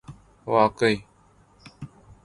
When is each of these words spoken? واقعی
واقعی 0.45 1.03